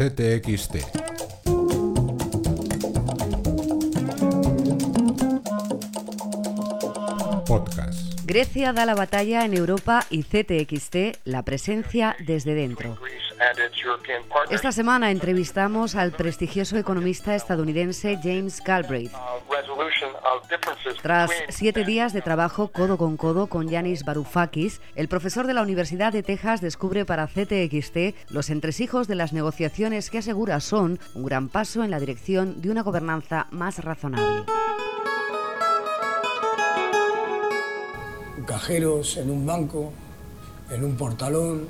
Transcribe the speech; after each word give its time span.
CTXT. 0.00 0.76
Podcast. 7.46 8.24
Grecia 8.24 8.72
da 8.72 8.86
la 8.86 8.94
batalla 8.94 9.44
en 9.44 9.52
Europa 9.52 10.06
y 10.08 10.22
CTXT 10.22 11.20
la 11.26 11.42
presencia 11.42 12.16
desde 12.20 12.54
dentro. 12.54 12.96
Esta 14.48 14.72
semana 14.72 15.10
entrevistamos 15.10 15.94
al 15.94 16.12
prestigioso 16.12 16.78
economista 16.78 17.34
estadounidense 17.34 18.18
James 18.22 18.62
Galbraith. 18.64 19.12
Tras 21.02 21.30
siete 21.48 21.84
días 21.84 22.12
de 22.12 22.22
trabajo 22.22 22.68
codo 22.68 22.96
con 22.98 23.16
codo 23.16 23.46
con 23.46 23.68
Yanis 23.68 24.04
Varoufakis, 24.04 24.80
el 24.94 25.08
profesor 25.08 25.46
de 25.46 25.54
la 25.54 25.62
Universidad 25.62 26.12
de 26.12 26.22
Texas 26.22 26.60
descubre 26.60 27.04
para 27.04 27.26
CTXT 27.26 28.30
los 28.30 28.50
entresijos 28.50 29.08
de 29.08 29.14
las 29.14 29.32
negociaciones 29.32 30.10
que 30.10 30.18
asegura 30.18 30.60
son 30.60 30.98
un 31.14 31.24
gran 31.24 31.48
paso 31.48 31.82
en 31.84 31.90
la 31.90 32.00
dirección 32.00 32.60
de 32.60 32.70
una 32.70 32.82
gobernanza 32.82 33.46
más 33.50 33.82
razonable. 33.82 34.44
Cajeros 38.46 39.16
en 39.16 39.30
un 39.30 39.46
banco, 39.46 39.92
en 40.70 40.84
un 40.84 40.96
portalón, 40.96 41.68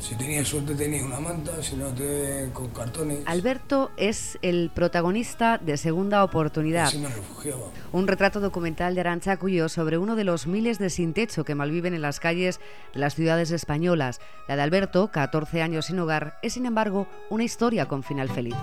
si 0.00 0.14
tenías 0.14 0.48
suerte 0.48 0.74
tenías 0.74 1.04
una 1.04 1.20
manta, 1.20 1.62
si 1.62 1.76
no 1.76 1.88
te 1.88 2.50
con 2.52 2.68
cartones. 2.68 3.20
Alberto 3.26 3.90
es 3.96 4.38
el 4.42 4.70
protagonista 4.74 5.58
de 5.58 5.76
Segunda 5.76 6.24
Oportunidad. 6.24 6.86
Así 6.86 6.98
me 6.98 7.08
refugiaba. 7.08 7.66
Un 7.92 8.06
retrato 8.06 8.40
documental 8.40 8.94
de 8.94 9.02
Arancha 9.02 9.36
Cuyo 9.36 9.68
sobre 9.68 9.98
uno 9.98 10.16
de 10.16 10.24
los 10.24 10.46
miles 10.46 10.78
de 10.78 10.90
sin 10.90 11.12
techo 11.12 11.44
que 11.44 11.54
malviven 11.54 11.94
en 11.94 12.02
las 12.02 12.18
calles 12.18 12.60
de 12.94 13.00
las 13.00 13.14
ciudades 13.14 13.50
españolas. 13.50 14.20
La 14.48 14.56
de 14.56 14.62
Alberto, 14.62 15.10
14 15.12 15.62
años 15.62 15.86
sin 15.86 15.98
hogar, 15.98 16.38
es 16.42 16.54
sin 16.54 16.66
embargo 16.66 17.06
una 17.28 17.44
historia 17.44 17.86
con 17.86 18.02
final 18.02 18.28
feliz 18.28 18.56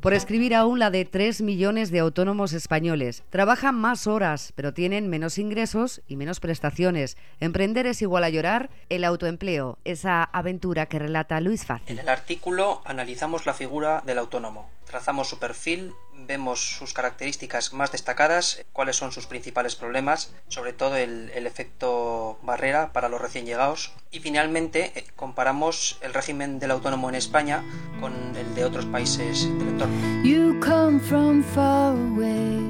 por 0.00 0.14
escribir 0.14 0.54
aún 0.54 0.78
la 0.78 0.90
de 0.90 1.04
3 1.04 1.42
millones 1.42 1.90
de 1.90 1.98
autónomos 1.98 2.52
españoles. 2.52 3.24
Trabajan 3.30 3.74
más 3.74 4.06
horas, 4.06 4.52
pero 4.54 4.72
tienen 4.72 5.08
menos 5.08 5.38
ingresos 5.38 6.02
y 6.06 6.16
menos 6.16 6.40
prestaciones. 6.40 7.16
Emprender 7.40 7.86
es 7.86 8.02
igual 8.02 8.24
a 8.24 8.28
llorar, 8.28 8.70
el 8.88 9.04
autoempleo, 9.04 9.78
esa 9.84 10.22
aventura 10.24 10.86
que 10.86 10.98
relata 10.98 11.40
Luis 11.40 11.64
Fácil. 11.64 11.86
En 11.88 11.98
el 11.98 12.08
artículo 12.08 12.82
analizamos 12.84 13.46
la 13.46 13.54
figura 13.54 14.02
del 14.06 14.18
autónomo. 14.18 14.70
Trazamos 14.86 15.28
su 15.28 15.38
perfil, 15.38 15.92
vemos 16.14 16.60
sus 16.60 16.94
características 16.94 17.74
más 17.74 17.92
destacadas, 17.92 18.64
cuáles 18.72 18.96
son 18.96 19.12
sus 19.12 19.26
principales 19.26 19.76
problemas, 19.76 20.32
sobre 20.48 20.72
todo 20.72 20.96
el, 20.96 21.30
el 21.34 21.46
efecto 21.46 22.38
barrera 22.42 22.92
para 22.92 23.10
los 23.10 23.20
recién 23.20 23.44
llegados. 23.44 23.92
Y 24.10 24.20
finalmente 24.20 24.92
eh, 24.94 25.04
comparamos 25.14 25.98
el 26.00 26.14
régimen 26.14 26.58
del 26.58 26.70
autónomo 26.70 27.10
en 27.10 27.16
España 27.16 27.62
con 28.00 28.34
el 28.34 28.54
de 28.54 28.64
otros 28.64 28.86
países 28.86 29.44
del 29.58 29.68
entorno. 29.68 29.87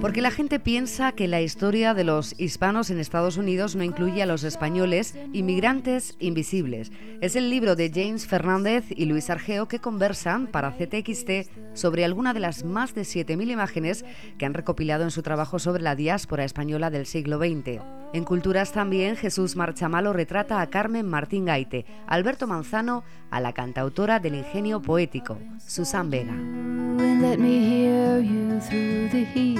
Porque 0.00 0.22
la 0.22 0.30
gente 0.30 0.60
piensa 0.60 1.12
que 1.12 1.28
la 1.28 1.40
historia 1.40 1.92
de 1.92 2.04
los 2.04 2.34
hispanos 2.38 2.90
en 2.90 2.98
Estados 2.98 3.36
Unidos 3.36 3.74
no 3.76 3.82
incluye 3.82 4.22
a 4.22 4.26
los 4.26 4.44
españoles 4.44 5.16
inmigrantes 5.32 6.16
invisibles. 6.20 6.92
Es 7.20 7.36
el 7.36 7.50
libro 7.50 7.76
de 7.76 7.90
James 7.92 8.26
Fernández 8.26 8.84
y 8.90 9.06
Luis 9.06 9.28
Argeo 9.28 9.66
que 9.66 9.80
conversan 9.80 10.46
para 10.46 10.72
CTXT 10.72 11.74
sobre 11.74 12.04
alguna 12.04 12.32
de 12.32 12.40
las 12.40 12.64
más 12.64 12.94
de 12.94 13.02
7.000 13.02 13.50
imágenes 13.50 14.04
que 14.38 14.46
han 14.46 14.54
recopilado 14.54 15.04
en 15.04 15.10
su 15.10 15.22
trabajo 15.22 15.58
sobre 15.58 15.82
la 15.82 15.96
diáspora 15.96 16.44
española 16.44 16.90
del 16.90 17.06
siglo 17.06 17.38
XX. 17.38 17.82
En 18.14 18.24
Culturas 18.24 18.72
también 18.72 19.16
Jesús 19.16 19.56
Marchamalo 19.56 20.12
retrata 20.12 20.60
a 20.60 20.68
Carmen 20.68 21.06
Martín 21.06 21.44
Gaite, 21.44 21.84
Alberto 22.06 22.46
Manzano 22.46 23.04
a 23.30 23.40
la 23.40 23.52
cantautora 23.52 24.20
del 24.20 24.36
ingenio 24.36 24.80
poético, 24.80 25.38
Susan 25.58 26.08
Vega. 26.08 26.87
and 27.00 27.22
let 27.22 27.38
me 27.38 27.64
hear 27.64 28.18
you 28.18 28.60
through 28.60 29.08
the 29.08 29.24
heat. 29.24 29.58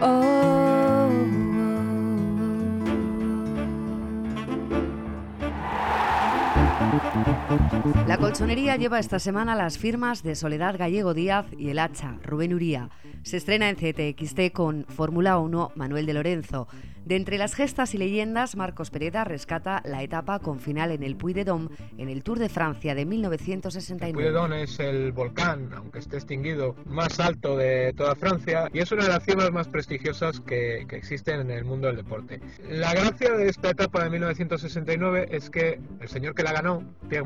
Oh. 0.00 1.10
oh, 6.90 7.68
oh. 7.72 7.77
La 8.06 8.18
colchonería 8.18 8.76
lleva 8.76 8.98
esta 8.98 9.18
semana 9.18 9.54
las 9.54 9.78
firmas 9.78 10.22
de 10.22 10.34
Soledad 10.34 10.76
Gallego 10.78 11.14
Díaz 11.14 11.46
y 11.56 11.70
el 11.70 11.78
hacha, 11.78 12.16
Rubén 12.22 12.54
Uría. 12.54 12.90
Se 13.22 13.36
estrena 13.36 13.68
en 13.68 13.76
CTXT 13.76 14.52
con 14.52 14.84
Fórmula 14.88 15.38
1, 15.38 15.72
Manuel 15.74 16.06
de 16.06 16.14
Lorenzo. 16.14 16.68
De 17.08 17.16
entre 17.16 17.38
las 17.38 17.54
gestas 17.54 17.94
y 17.94 17.98
leyendas, 17.98 18.54
Marcos 18.54 18.90
Pereda 18.90 19.24
rescata 19.24 19.80
la 19.86 20.02
etapa 20.02 20.40
con 20.40 20.60
final 20.60 20.90
en 20.90 21.02
el 21.02 21.16
Puy 21.16 21.32
de 21.32 21.44
Dôme 21.44 21.70
en 21.96 22.10
el 22.10 22.22
Tour 22.22 22.38
de 22.38 22.50
Francia 22.50 22.94
de 22.94 23.06
1969. 23.06 24.10
El 24.10 24.14
Puy 24.14 24.24
de 24.24 24.30
Dôme 24.30 24.62
es 24.64 24.78
el 24.78 25.12
volcán, 25.12 25.70
aunque 25.74 26.00
esté 26.00 26.16
extinguido, 26.16 26.76
más 26.84 27.18
alto 27.18 27.56
de 27.56 27.94
toda 27.96 28.14
Francia 28.14 28.68
y 28.74 28.80
es 28.80 28.92
una 28.92 29.04
de 29.04 29.08
las 29.08 29.24
cimas 29.24 29.50
más 29.52 29.68
prestigiosas 29.68 30.40
que, 30.40 30.86
existen 30.90 31.40
en 31.40 31.50
el 31.50 31.64
mundo 31.64 31.86
del 31.86 31.96
deporte. 31.96 32.42
La 32.68 32.92
gracia 32.92 33.32
de 33.32 33.48
esta 33.48 33.70
etapa 33.70 34.04
de 34.04 34.10
1969 34.10 35.28
es 35.30 35.48
que 35.48 35.80
el 36.00 36.08
señor 36.08 36.34
que 36.34 36.42
la 36.42 36.52
ganó, 36.52 36.82
Pierre 37.08 37.24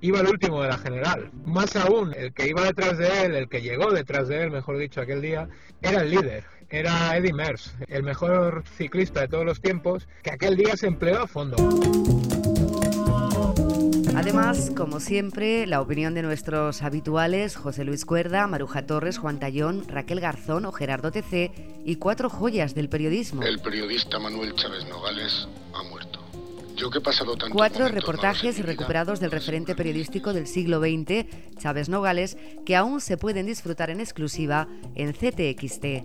Iba 0.00 0.20
el 0.20 0.28
último 0.28 0.62
de 0.62 0.68
la 0.68 0.78
general. 0.78 1.30
Más 1.44 1.76
aún, 1.76 2.14
el 2.16 2.32
que 2.32 2.48
iba 2.48 2.62
detrás 2.64 2.98
de 2.98 3.24
él, 3.24 3.34
el 3.34 3.48
que 3.48 3.62
llegó 3.62 3.90
detrás 3.90 4.28
de 4.28 4.42
él, 4.42 4.50
mejor 4.50 4.78
dicho, 4.78 5.00
aquel 5.00 5.22
día, 5.22 5.48
era 5.82 6.02
el 6.02 6.10
líder 6.10 6.44
era 6.68 7.16
Eddie 7.16 7.32
Merckx, 7.32 7.74
el 7.88 8.02
mejor 8.02 8.64
ciclista 8.76 9.20
de 9.20 9.28
todos 9.28 9.44
los 9.44 9.60
tiempos, 9.60 10.08
que 10.22 10.32
aquel 10.32 10.56
día 10.56 10.76
se 10.76 10.86
empleó 10.86 11.22
a 11.22 11.26
fondo. 11.26 11.56
Además, 14.16 14.72
como 14.74 14.98
siempre, 14.98 15.66
la 15.66 15.80
opinión 15.80 16.14
de 16.14 16.22
nuestros 16.22 16.82
habituales, 16.82 17.54
José 17.54 17.84
Luis 17.84 18.04
Cuerda, 18.04 18.46
Maruja 18.46 18.86
Torres, 18.86 19.18
Juan 19.18 19.38
Tallón, 19.38 19.86
Raquel 19.88 20.20
Garzón 20.20 20.64
o 20.64 20.72
Gerardo 20.72 21.12
TC 21.12 21.52
y 21.84 21.96
cuatro 21.96 22.30
joyas 22.30 22.74
del 22.74 22.88
periodismo. 22.88 23.42
El 23.42 23.60
periodista 23.60 24.18
Manuel 24.18 24.54
Chávez 24.54 24.86
Nogales 24.88 25.46
ha 25.74 25.82
muerto. 25.84 26.25
Yo 26.76 26.90
que 26.90 26.98
he 26.98 27.00
pasado 27.00 27.32
tantos 27.36 27.56
Cuatro 27.56 27.88
reportajes 27.88 28.62
recuperados 28.62 29.18
del 29.18 29.30
referente 29.30 29.74
periodístico 29.74 30.34
del 30.34 30.46
siglo 30.46 30.78
XX, 30.80 31.24
Chávez 31.58 31.88
Nogales, 31.88 32.36
que 32.66 32.76
aún 32.76 33.00
se 33.00 33.16
pueden 33.16 33.46
disfrutar 33.46 33.88
en 33.88 34.00
exclusiva 34.00 34.68
en 34.94 35.14
ctxt.es. 35.14 36.02